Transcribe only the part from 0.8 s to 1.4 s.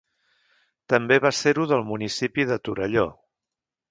També va